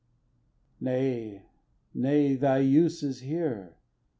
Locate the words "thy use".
2.33-3.03